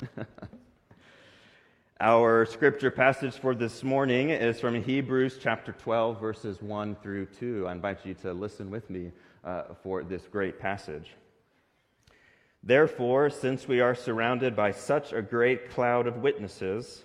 [2.00, 7.66] Our scripture passage for this morning is from Hebrews chapter 12, verses 1 through 2.
[7.68, 9.12] I invite you to listen with me
[9.44, 11.10] uh, for this great passage.
[12.62, 17.04] Therefore, since we are surrounded by such a great cloud of witnesses,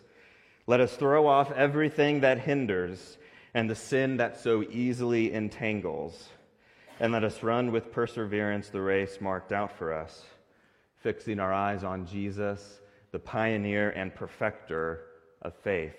[0.65, 3.17] let us throw off everything that hinders
[3.53, 6.29] and the sin that so easily entangles,
[6.99, 10.25] and let us run with perseverance the race marked out for us,
[10.99, 12.79] fixing our eyes on Jesus,
[13.11, 15.05] the pioneer and perfecter
[15.41, 15.95] of faith.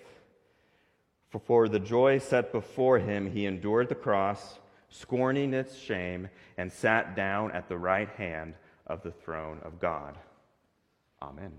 [1.30, 6.72] For, for the joy set before him, he endured the cross, scorning its shame, and
[6.72, 8.54] sat down at the right hand
[8.86, 10.16] of the throne of God.
[11.22, 11.52] Amen.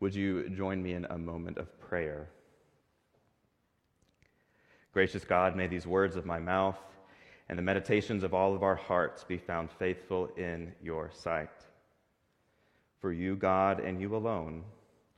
[0.00, 2.28] Would you join me in a moment of prayer?
[4.92, 6.78] Gracious God, may these words of my mouth
[7.48, 11.50] and the meditations of all of our hearts be found faithful in your sight.
[13.02, 14.62] For you, God, and you alone,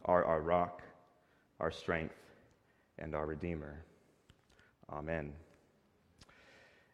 [0.06, 0.80] are our rock,
[1.60, 2.16] our strength,
[2.98, 3.84] and our Redeemer.
[4.90, 5.34] Amen.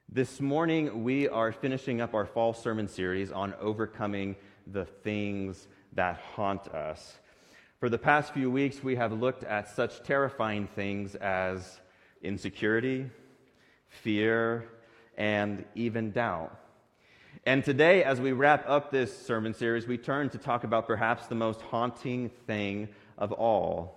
[0.09, 4.35] This morning, we are finishing up our fall sermon series on overcoming
[4.67, 7.21] the things that haunt us.
[7.79, 11.79] For the past few weeks, we have looked at such terrifying things as
[12.21, 13.09] insecurity,
[13.87, 14.69] fear,
[15.17, 16.60] and even doubt.
[17.45, 21.27] And today, as we wrap up this sermon series, we turn to talk about perhaps
[21.27, 23.97] the most haunting thing of all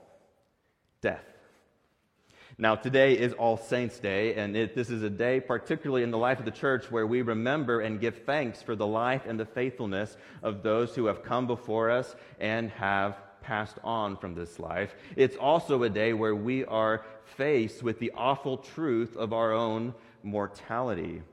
[1.02, 1.26] death.
[2.58, 6.17] Now, today is All Saints' Day, and it, this is a day, particularly in the
[6.20, 9.45] life of the church, where we remember and give thanks for the life and the
[9.45, 14.95] faithfulness of those who have come before us and have passed on from this life.
[15.16, 19.95] It's also a day where we are faced with the awful truth of our own
[20.22, 21.23] mortality.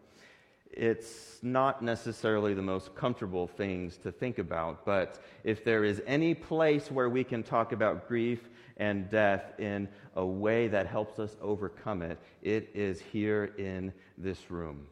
[0.73, 6.33] It's not necessarily the most comfortable things to think about, but if there is any
[6.33, 11.37] place where we can talk about grief and death in a way that helps us
[11.41, 14.87] overcome it, it is here in this room.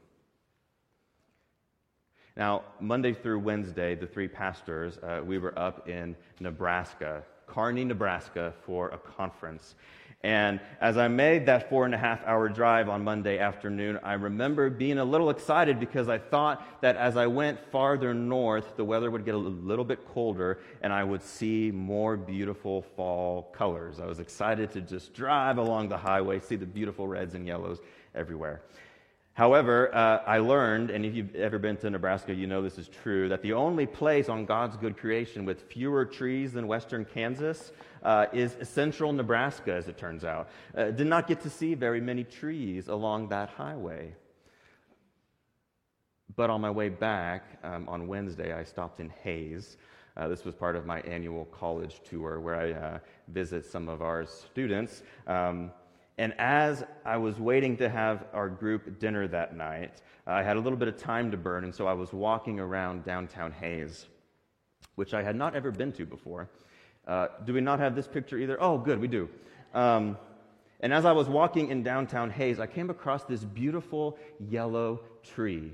[2.37, 8.53] Now, Monday through Wednesday, the three pastors, uh, we were up in Nebraska, Kearney, Nebraska,
[8.65, 9.75] for a conference.
[10.25, 14.15] And as I made that four and a half hour drive on Monday afternoon, I
[14.15, 18.85] remember being a little excited because I thought that as I went farther north, the
[18.85, 24.01] weather would get a little bit colder and I would see more beautiful fall colors.
[24.01, 27.79] I was excited to just drive along the highway, see the beautiful reds and yellows
[28.13, 28.63] everywhere.
[29.39, 32.89] However, uh, I learned, and if you've ever been to Nebraska, you know this is
[32.89, 37.71] true, that the only place on God's good creation with fewer trees than western Kansas
[38.03, 40.51] uh, is central Nebraska, as it turns out.
[40.77, 44.13] Uh, did not get to see very many trees along that highway.
[46.35, 49.77] But on my way back um, on Wednesday, I stopped in Hays.
[50.17, 54.03] Uh, this was part of my annual college tour where I uh, visit some of
[54.03, 55.05] our students.
[55.29, 55.71] Um,
[56.19, 60.61] and as I was waiting to have our group dinner that night, I had a
[60.61, 64.07] little bit of time to burn, and so I was walking around downtown Hays,
[64.97, 66.51] which I had not ever been to before.
[67.07, 68.61] Uh, do we not have this picture either?
[68.61, 69.29] Oh, good, we do.
[69.73, 70.19] Um,
[70.81, 75.73] and as I was walking in downtown Hays, I came across this beautiful yellow tree.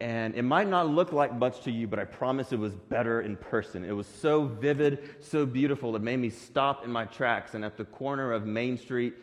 [0.00, 3.20] And it might not look like much to you, but I promise it was better
[3.20, 3.84] in person.
[3.84, 7.54] It was so vivid, so beautiful, it made me stop in my tracks.
[7.54, 9.14] And at the corner of Main Street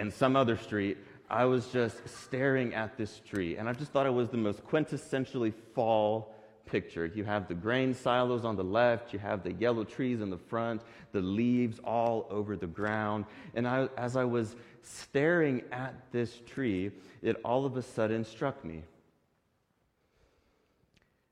[0.00, 0.96] and some other street,
[1.28, 3.58] I was just staring at this tree.
[3.58, 6.34] And I just thought it was the most quintessentially fall
[6.64, 7.04] picture.
[7.06, 10.38] You have the grain silos on the left, you have the yellow trees in the
[10.38, 13.26] front, the leaves all over the ground.
[13.54, 18.64] And I, as I was staring at this tree, it all of a sudden struck
[18.64, 18.82] me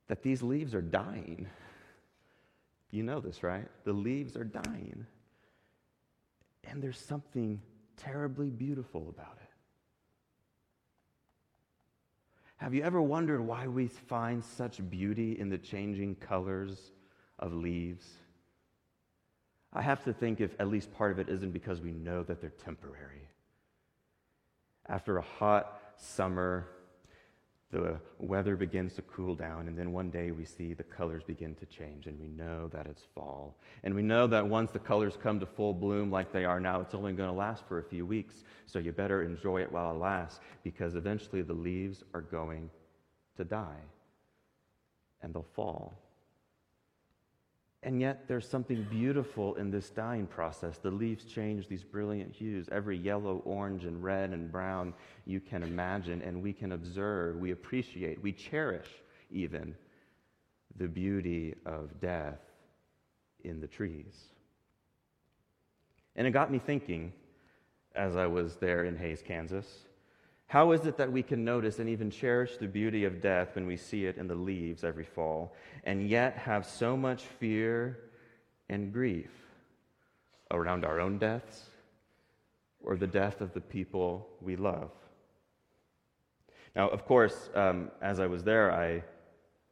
[0.08, 1.48] that these leaves are dying.
[2.90, 3.66] You know this, right?
[3.84, 5.06] The leaves are dying.
[6.64, 7.60] And there's something
[7.98, 9.48] terribly beautiful about it.
[12.56, 16.90] Have you ever wondered why we find such beauty in the changing colors
[17.38, 18.06] of leaves?
[19.72, 22.40] I have to think if at least part of it isn't because we know that
[22.40, 23.28] they're temporary.
[24.86, 26.66] After a hot summer,
[27.70, 31.54] the weather begins to cool down, and then one day we see the colors begin
[31.56, 33.58] to change, and we know that it's fall.
[33.84, 36.80] And we know that once the colors come to full bloom like they are now,
[36.80, 38.44] it's only going to last for a few weeks.
[38.64, 42.70] So you better enjoy it while it lasts, because eventually the leaves are going
[43.36, 43.82] to die,
[45.20, 46.07] and they'll fall.
[47.84, 50.78] And yet, there's something beautiful in this dying process.
[50.78, 54.94] The leaves change these brilliant hues, every yellow, orange, and red and brown
[55.26, 58.88] you can imagine, and we can observe, we appreciate, we cherish
[59.30, 59.76] even
[60.76, 62.40] the beauty of death
[63.44, 64.24] in the trees.
[66.16, 67.12] And it got me thinking
[67.94, 69.66] as I was there in Hays, Kansas.
[70.48, 73.66] How is it that we can notice and even cherish the beauty of death when
[73.66, 75.54] we see it in the leaves every fall,
[75.84, 77.98] and yet have so much fear
[78.70, 79.30] and grief
[80.50, 81.68] around our own deaths
[82.82, 84.90] or the death of the people we love?
[86.74, 89.04] Now, of course, um, as I was there, I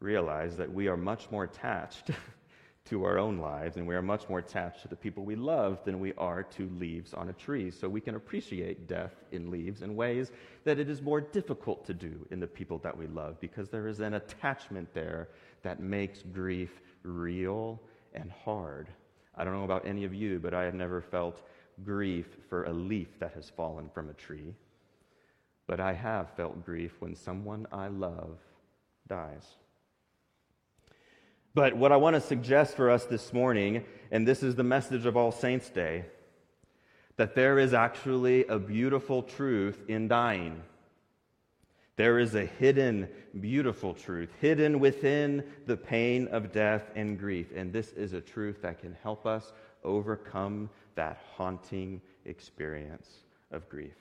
[0.00, 2.10] realized that we are much more attached
[2.86, 5.78] to our own lives, and we are much more attached to the people we love
[5.84, 7.70] than we are to leaves on a tree.
[7.70, 10.30] So we can appreciate death in leaves in ways
[10.64, 13.88] that it is more difficult to do in the people that we love because there
[13.88, 15.28] is an attachment there
[15.62, 17.80] that makes grief real
[18.14, 18.88] and hard.
[19.34, 21.42] I don't know about any of you, but I have never felt
[21.84, 24.54] grief for a leaf that has fallen from a tree.
[25.66, 28.38] But I have felt grief when someone I love
[29.08, 29.56] dies.
[31.56, 35.06] But what I want to suggest for us this morning, and this is the message
[35.06, 36.04] of All Saints' Day,
[37.16, 40.62] that there is actually a beautiful truth in dying.
[41.96, 43.08] There is a hidden,
[43.40, 47.46] beautiful truth, hidden within the pain of death and grief.
[47.56, 53.08] And this is a truth that can help us overcome that haunting experience
[53.50, 53.96] of grief.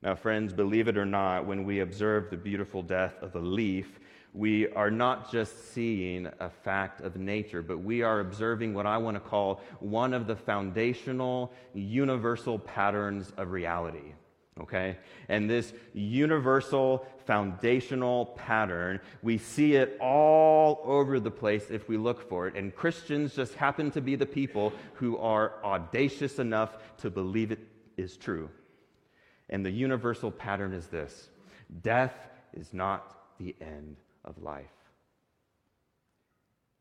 [0.00, 3.98] Now, friends, believe it or not, when we observe the beautiful death of a leaf,
[4.32, 8.96] we are not just seeing a fact of nature, but we are observing what I
[8.98, 14.14] want to call one of the foundational, universal patterns of reality.
[14.60, 14.98] Okay?
[15.28, 22.28] And this universal, foundational pattern, we see it all over the place if we look
[22.28, 22.54] for it.
[22.54, 27.60] And Christians just happen to be the people who are audacious enough to believe it
[27.96, 28.48] is true.
[29.48, 31.30] And the universal pattern is this
[31.82, 34.66] death is not the end of life.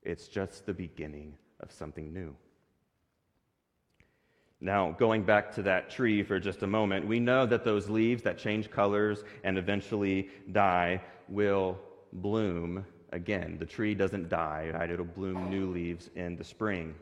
[0.04, 2.36] It's just the beginning of something new.
[4.62, 8.24] Now, going back to that tree for just a moment, we know that those leaves
[8.24, 11.78] that change colors and eventually die will
[12.12, 13.58] bloom again.
[13.58, 14.90] The tree doesn't die, right?
[14.90, 16.94] It'll bloom new leaves in the spring.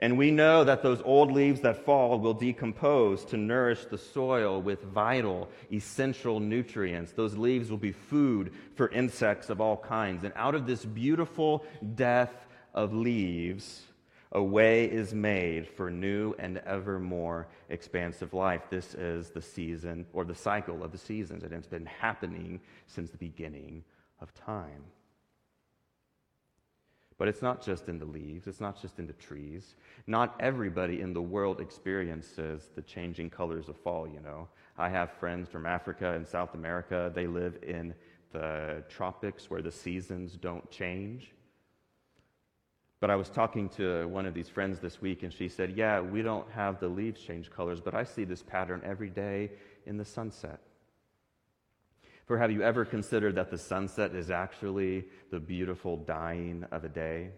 [0.00, 4.62] And we know that those old leaves that fall will decompose to nourish the soil
[4.62, 7.12] with vital, essential nutrients.
[7.12, 10.22] Those leaves will be food for insects of all kinds.
[10.22, 11.64] And out of this beautiful
[11.96, 13.82] death of leaves,
[14.30, 18.62] a way is made for new and ever more expansive life.
[18.70, 23.10] This is the season or the cycle of the seasons, and it's been happening since
[23.10, 23.82] the beginning
[24.20, 24.84] of time.
[27.18, 29.74] But it's not just in the leaves, it's not just in the trees.
[30.06, 34.48] Not everybody in the world experiences the changing colors of fall, you know.
[34.78, 37.10] I have friends from Africa and South America.
[37.12, 37.92] They live in
[38.32, 41.32] the tropics where the seasons don't change.
[43.00, 46.00] But I was talking to one of these friends this week, and she said, Yeah,
[46.00, 49.50] we don't have the leaves change colors, but I see this pattern every day
[49.86, 50.60] in the sunset.
[52.28, 56.88] For have you ever considered that the sunset is actually the beautiful dying of a
[56.90, 57.30] day?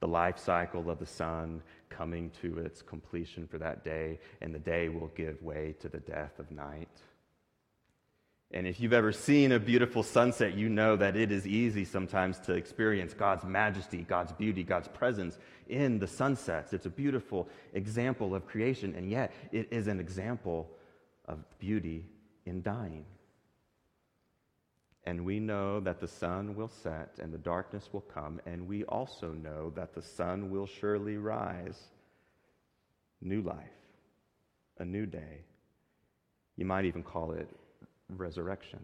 [0.00, 4.58] The life cycle of the sun coming to its completion for that day, and the
[4.58, 6.88] day will give way to the death of night.
[8.50, 12.40] And if you've ever seen a beautiful sunset, you know that it is easy sometimes
[12.40, 16.72] to experience God's majesty, God's beauty, God's presence in the sunsets.
[16.72, 20.68] It's a beautiful example of creation, and yet it is an example
[21.26, 22.04] of beauty
[22.46, 23.04] in dying.
[25.06, 28.84] And we know that the sun will set and the darkness will come, and we
[28.84, 31.78] also know that the sun will surely rise.
[33.20, 33.56] New life,
[34.78, 35.44] a new day.
[36.56, 37.48] You might even call it
[38.08, 38.80] resurrection.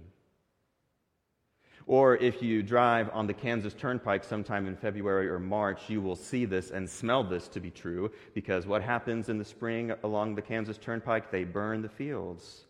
[1.87, 6.17] Or if you drive on the Kansas Turnpike sometime in February or March, you will
[6.17, 10.35] see this and smell this to be true because what happens in the spring along
[10.35, 11.31] the Kansas Turnpike?
[11.31, 12.67] They burn the fields.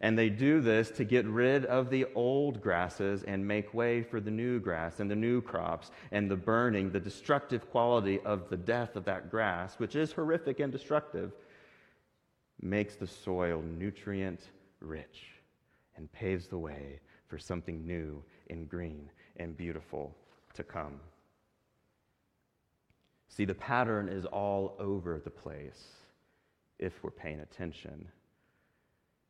[0.00, 4.18] And they do this to get rid of the old grasses and make way for
[4.18, 8.56] the new grass and the new crops and the burning, the destructive quality of the
[8.56, 11.32] death of that grass, which is horrific and destructive,
[12.62, 14.40] makes the soil nutrient
[14.80, 15.40] rich
[15.96, 20.16] and paves the way for something new and green and beautiful
[20.54, 20.98] to come.
[23.28, 25.88] See, the pattern is all over the place
[26.78, 28.08] if we're paying attention.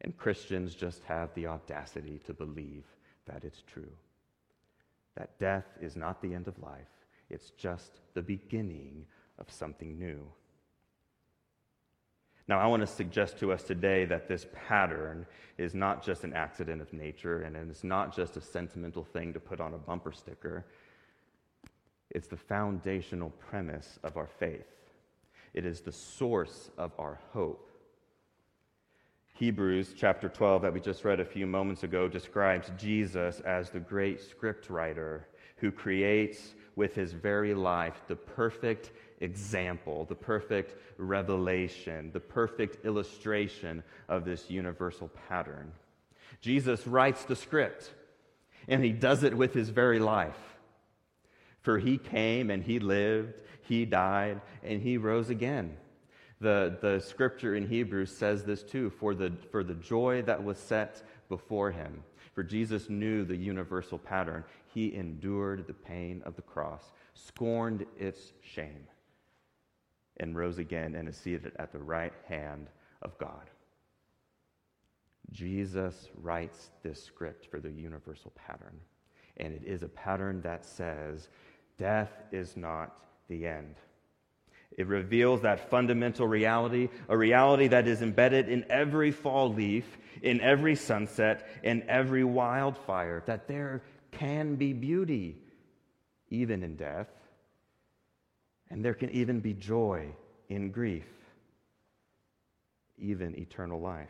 [0.03, 2.85] And Christians just have the audacity to believe
[3.27, 3.93] that it's true.
[5.17, 6.89] That death is not the end of life,
[7.29, 9.07] it's just the beginning
[9.39, 10.21] of something new.
[12.49, 15.25] Now, I want to suggest to us today that this pattern
[15.57, 19.39] is not just an accident of nature and it's not just a sentimental thing to
[19.39, 20.67] put on a bumper sticker.
[22.11, 24.67] It's the foundational premise of our faith.
[25.55, 27.70] It is the source of our hope.
[29.41, 33.81] Hebrews chapter 12, that we just read a few moments ago, describes Jesus as the
[33.81, 42.11] great script writer who creates with his very life the perfect example, the perfect revelation,
[42.13, 45.73] the perfect illustration of this universal pattern.
[46.43, 47.95] Jesus writes the script,
[48.69, 50.59] and he does it with his very life.
[51.63, 55.79] For he came and he lived, he died, and he rose again.
[56.41, 60.59] The, the scripture in Hebrews says this too for the, for the joy that was
[60.59, 62.03] set before him.
[62.35, 64.45] For Jesus knew the universal pattern.
[64.67, 68.87] He endured the pain of the cross, scorned its shame,
[70.19, 72.69] and rose again and is seated at the right hand
[73.03, 73.51] of God.
[75.33, 78.81] Jesus writes this script for the universal pattern.
[79.37, 81.29] And it is a pattern that says
[81.79, 83.77] death is not the end.
[84.77, 90.41] It reveals that fundamental reality, a reality that is embedded in every fall leaf, in
[90.41, 95.37] every sunset, in every wildfire, that there can be beauty
[96.29, 97.09] even in death,
[98.71, 100.07] and there can even be joy
[100.49, 101.09] in grief,
[102.99, 104.09] even eternal life.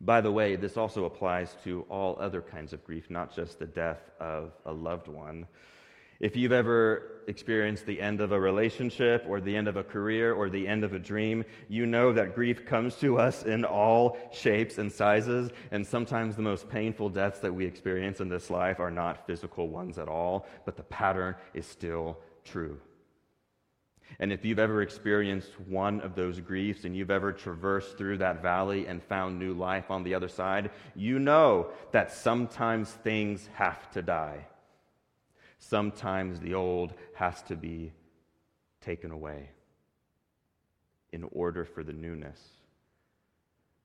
[0.00, 3.66] By the way, this also applies to all other kinds of grief, not just the
[3.66, 5.46] death of a loved one.
[6.20, 10.32] If you've ever experienced the end of a relationship or the end of a career
[10.32, 14.16] or the end of a dream, you know that grief comes to us in all
[14.32, 15.50] shapes and sizes.
[15.70, 19.68] And sometimes the most painful deaths that we experience in this life are not physical
[19.68, 22.80] ones at all, but the pattern is still true.
[24.18, 28.42] And if you've ever experienced one of those griefs and you've ever traversed through that
[28.42, 33.88] valley and found new life on the other side, you know that sometimes things have
[33.92, 34.46] to die.
[35.58, 37.92] Sometimes the old has to be
[38.80, 39.50] taken away
[41.12, 42.40] in order for the newness,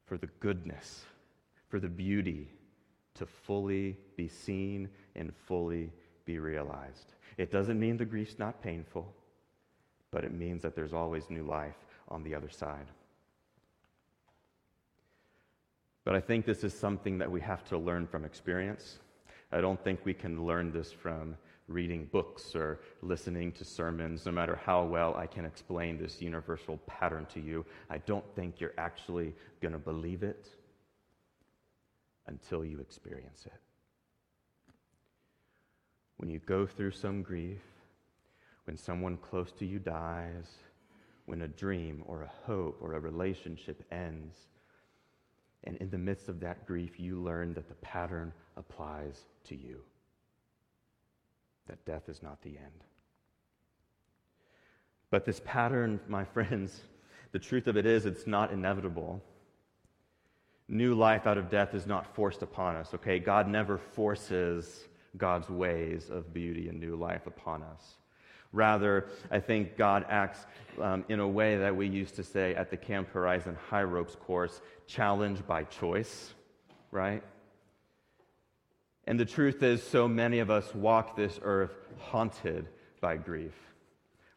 [0.06, 1.04] for the goodness,
[1.68, 2.50] for the beauty
[3.16, 5.92] to fully be seen and fully
[6.26, 7.14] be realized.
[7.38, 9.14] It doesn't mean the grief's not painful,
[10.12, 11.78] but it means that there's always new life
[12.10, 12.88] on the other side.
[16.04, 19.00] But I think this is something that we have to learn from experience.
[19.52, 24.32] I don't think we can learn this from reading books or listening to sermons, no
[24.32, 28.74] matter how well I can explain this universal pattern to you, I don't think you're
[28.78, 30.50] actually going to believe it
[32.28, 33.60] until you experience it.
[36.18, 37.62] When you go through some grief,
[38.66, 40.48] when someone close to you dies,
[41.26, 44.38] when a dream or a hope or a relationship ends,
[45.64, 49.82] and in the midst of that grief, you learn that the pattern applies to you
[51.68, 52.84] that death is not the end.
[55.10, 56.82] But this pattern, my friends,
[57.32, 59.22] the truth of it is, it's not inevitable.
[60.68, 63.20] New life out of death is not forced upon us, okay?
[63.20, 67.96] God never forces God's ways of beauty and new life upon us.
[68.52, 70.46] Rather, I think God acts
[70.80, 74.16] um, in a way that we used to say at the Camp Horizon High Ropes
[74.16, 76.34] course challenge by choice,
[76.92, 77.24] right?
[79.06, 82.68] And the truth is, so many of us walk this earth haunted
[83.02, 83.54] by grief,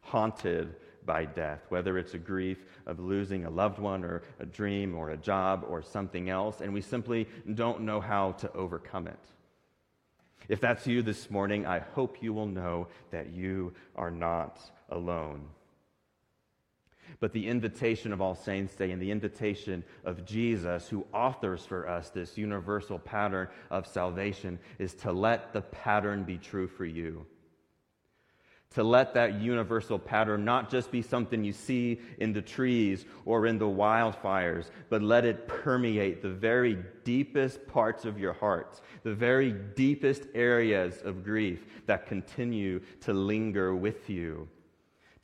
[0.01, 4.93] haunted by death, whether it's a grief of losing a loved one or a dream
[4.93, 9.19] or a job or something else, and we simply don't know how to overcome it.
[10.49, 14.59] If that's you this morning, I hope you will know that you are not
[14.89, 15.47] alone.
[17.19, 21.89] But the invitation of All Saints' Day and the invitation of Jesus, who authors for
[21.89, 27.25] us this universal pattern of salvation, is to let the pattern be true for you.
[28.71, 33.47] To let that universal pattern not just be something you see in the trees or
[33.47, 39.15] in the wildfires, but let it permeate the very deepest parts of your heart, the
[39.15, 44.47] very deepest areas of grief that continue to linger with you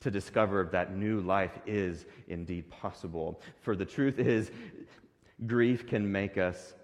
[0.04, 3.40] to discover that new life is indeed possible.
[3.62, 4.50] For the truth is,
[5.46, 6.74] grief can make us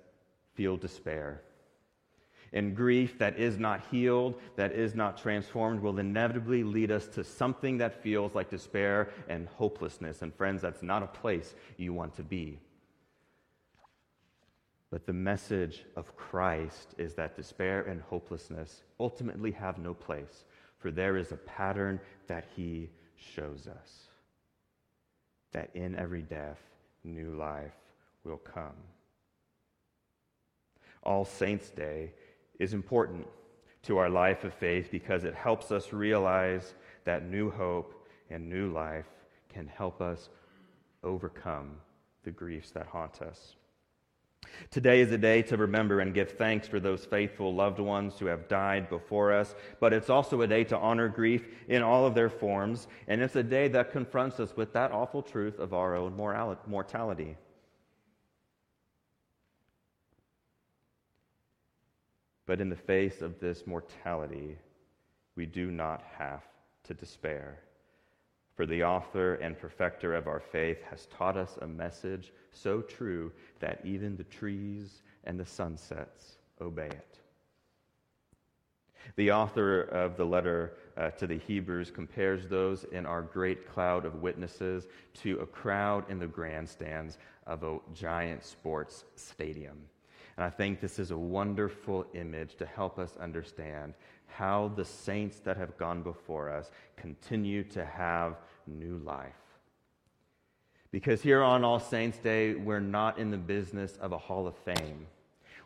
[0.54, 1.42] feel despair.
[2.54, 7.22] And grief that is not healed, that is not transformed, will inevitably lead us to
[7.22, 10.22] something that feels like despair and hopelessness.
[10.22, 12.58] And friends, that's not a place you want to be.
[14.90, 20.44] But the message of Christ is that despair and hopelessness ultimately have no place,
[20.78, 22.88] for there is a pattern that He
[23.20, 24.08] shows us
[25.52, 26.60] that in every death,
[27.04, 27.72] new life
[28.24, 28.76] will come.
[31.02, 32.12] All Saints' Day
[32.58, 33.26] is important
[33.82, 36.74] to our life of faith because it helps us realize
[37.04, 39.06] that new hope and new life
[39.48, 40.28] can help us
[41.02, 41.76] overcome
[42.24, 43.56] the griefs that haunt us.
[44.70, 48.26] Today is a day to remember and give thanks for those faithful loved ones who
[48.26, 52.14] have died before us, but it's also a day to honor grief in all of
[52.14, 55.96] their forms, and it's a day that confronts us with that awful truth of our
[55.96, 57.36] own mortality.
[62.46, 64.56] But in the face of this mortality,
[65.34, 66.44] we do not have
[66.84, 67.58] to despair.
[68.60, 73.32] For the author and perfecter of our faith has taught us a message so true
[73.58, 77.20] that even the trees and the sunsets obey it.
[79.16, 84.04] The author of the letter uh, to the Hebrews compares those in our great cloud
[84.04, 84.88] of witnesses
[85.22, 89.78] to a crowd in the grandstands of a giant sports stadium.
[90.40, 93.92] And I think this is a wonderful image to help us understand
[94.26, 99.34] how the saints that have gone before us continue to have new life.
[100.92, 104.56] Because here on All Saints' Day, we're not in the business of a hall of
[104.56, 105.06] fame.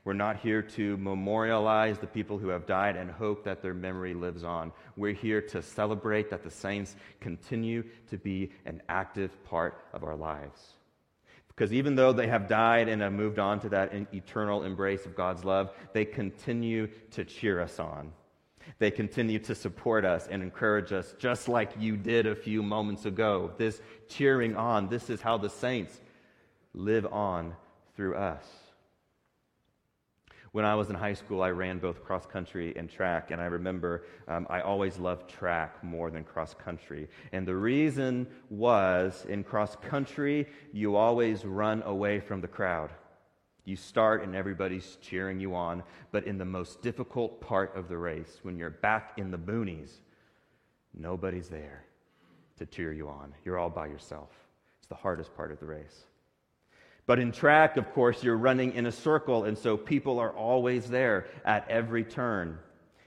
[0.02, 4.12] We're not here to memorialize the people who have died and hope that their memory
[4.12, 4.72] lives on.
[4.96, 10.16] We're here to celebrate that the saints continue to be an active part of our
[10.16, 10.74] lives.
[11.54, 15.14] Because even though they have died and have moved on to that eternal embrace of
[15.14, 18.12] God's love, they continue to cheer us on.
[18.78, 23.04] They continue to support us and encourage us, just like you did a few moments
[23.04, 23.52] ago.
[23.56, 26.00] This cheering on, this is how the saints
[26.73, 27.54] live on
[27.94, 28.44] through us.
[30.54, 33.46] When I was in high school, I ran both cross country and track, and I
[33.46, 37.08] remember um, I always loved track more than cross country.
[37.32, 42.90] And the reason was in cross country, you always run away from the crowd.
[43.64, 45.82] You start and everybody's cheering you on,
[46.12, 49.90] but in the most difficult part of the race, when you're back in the boonies,
[50.96, 51.84] nobody's there
[52.58, 53.34] to cheer you on.
[53.44, 54.30] You're all by yourself.
[54.78, 56.05] It's the hardest part of the race.
[57.06, 60.88] But in track, of course, you're running in a circle, and so people are always
[60.88, 62.58] there at every turn.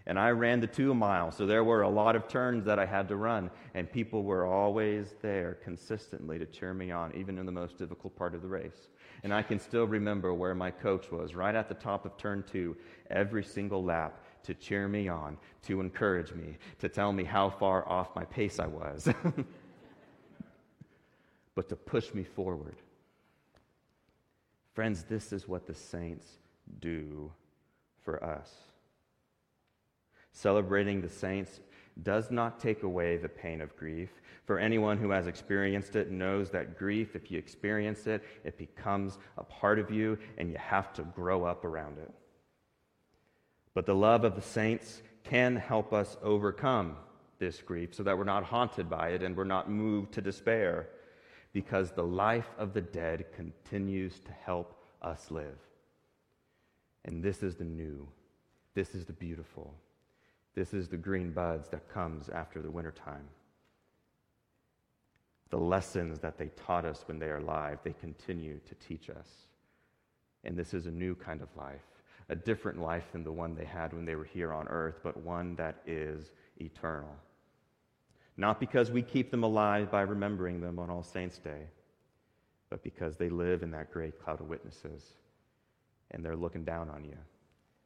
[0.06, 2.86] And I ran the two mile, so there were a lot of turns that I
[2.86, 7.46] had to run, and people were always there consistently to cheer me on, even in
[7.46, 8.88] the most difficult part of the race.
[9.24, 12.46] And I can still remember where my coach was, right at the top of turn
[12.50, 12.78] two,
[13.10, 17.86] every single lap to cheer me on, to encourage me, to tell me how far
[17.90, 19.10] off my pace I was,
[21.56, 22.78] but to push me forward.
[24.78, 26.28] Friends, this is what the saints
[26.82, 27.32] do
[28.04, 28.54] for us.
[30.34, 31.62] Celebrating the saints
[32.04, 34.12] does not take away the pain of grief.
[34.46, 39.18] For anyone who has experienced it knows that grief, if you experience it, it becomes
[39.40, 42.12] a part of you and you have to grow up around it.
[43.74, 46.98] But the love of the saints can help us overcome
[47.40, 50.90] this grief so that we're not haunted by it and we're not moved to despair
[51.58, 55.58] because the life of the dead continues to help us live.
[57.06, 58.08] And this is the new,
[58.76, 59.74] this is the beautiful,
[60.54, 63.28] this is the green buds that comes after the wintertime.
[65.50, 69.28] The lessons that they taught us when they are alive, they continue to teach us.
[70.44, 71.88] And this is a new kind of life,
[72.30, 75.18] a different life than the one they had when they were here on earth, but
[75.18, 76.30] one that is
[76.62, 77.16] eternal.
[78.38, 81.68] Not because we keep them alive by remembering them on All Saints' Day,
[82.70, 85.14] but because they live in that great cloud of witnesses
[86.12, 87.18] and they're looking down on you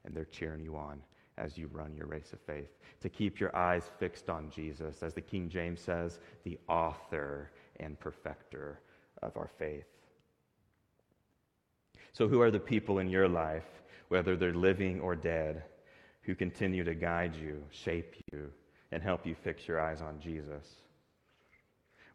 [0.04, 1.02] and they're cheering you on
[1.38, 2.70] as you run your race of faith.
[3.02, 8.00] To keep your eyes fixed on Jesus, as the King James says, the author and
[8.00, 8.80] perfecter
[9.22, 9.86] of our faith.
[12.14, 15.64] So, who are the people in your life, whether they're living or dead,
[16.24, 18.52] who continue to guide you, shape you,
[18.92, 20.66] and help you fix your eyes on Jesus?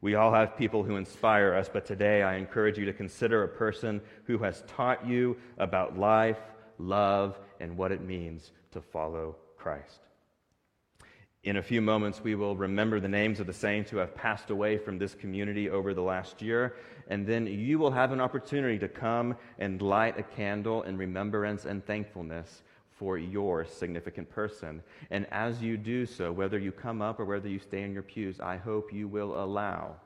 [0.00, 3.48] We all have people who inspire us, but today I encourage you to consider a
[3.48, 6.38] person who has taught you about life,
[6.78, 10.00] love, and what it means to follow Christ.
[11.44, 14.50] In a few moments, we will remember the names of the saints who have passed
[14.50, 16.74] away from this community over the last year,
[17.08, 21.64] and then you will have an opportunity to come and light a candle in remembrance
[21.64, 22.62] and thankfulness
[22.96, 24.82] for your significant person.
[25.10, 28.02] And as you do so, whether you come up or whether you stay in your
[28.02, 29.96] pews, I hope you will allow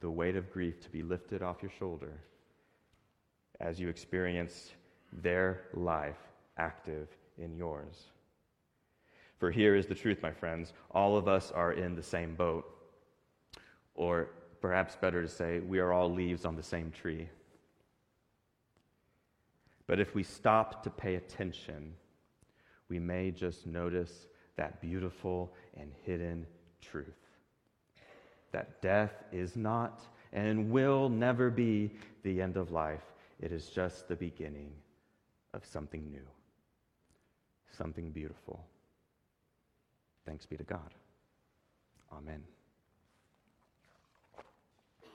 [0.00, 2.12] the weight of grief to be lifted off your shoulder
[3.60, 4.72] as you experience
[5.12, 6.18] their life
[6.56, 8.06] active in yours.
[9.38, 12.64] For here is the truth, my friends all of us are in the same boat.
[13.94, 17.28] Or perhaps better to say, we are all leaves on the same tree.
[19.86, 21.94] But if we stop to pay attention,
[22.88, 26.46] we may just notice that beautiful and hidden
[26.80, 27.28] truth
[28.52, 30.00] that death is not
[30.32, 31.90] and will never be
[32.22, 33.04] the end of life.
[33.40, 34.72] It is just the beginning
[35.54, 36.26] of something new,
[37.76, 38.64] something beautiful.
[40.26, 40.94] Thanks be to God.
[42.12, 42.42] Amen.